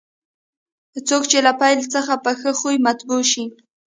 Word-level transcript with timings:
څوک 1.07 1.23
چې 1.31 1.37
له 1.45 1.51
پیل 1.61 1.79
څخه 1.93 2.13
په 2.23 2.31
ښه 2.39 2.51
خوی 2.59 2.77
مطبوع 2.87 3.21
شي. 3.31 3.45